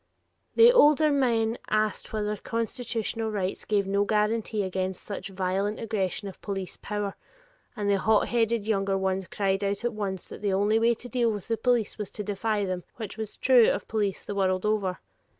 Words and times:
The 0.55 0.71
older 0.71 1.11
men 1.11 1.59
asked 1.69 2.11
whether 2.11 2.35
constitutional 2.35 3.29
rights 3.29 3.65
gave 3.65 3.85
no 3.85 4.03
guarantee 4.03 4.63
against 4.63 5.03
such 5.03 5.29
violent 5.29 5.79
aggression 5.79 6.27
of 6.27 6.41
police 6.41 6.75
power, 6.81 7.13
and 7.75 7.87
the 7.87 7.99
hot 7.99 8.29
headed 8.29 8.65
younger 8.65 8.97
ones 8.97 9.27
cried 9.27 9.63
out 9.63 9.85
at 9.85 9.93
once 9.93 10.25
that 10.25 10.41
the 10.41 10.53
only 10.53 10.79
way 10.79 10.95
to 10.95 11.07
deal 11.07 11.29
with 11.31 11.47
the 11.47 11.55
police 11.55 11.99
was 11.99 12.09
to 12.09 12.23
defy 12.23 12.65
them, 12.65 12.83
which 12.95 13.15
was 13.15 13.37
true 13.37 13.69
of 13.69 13.87
police 13.87 14.25
the 14.25 14.33
world 14.33 14.65
over. 14.65 14.97